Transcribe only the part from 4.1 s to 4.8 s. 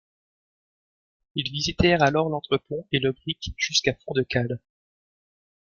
de cale.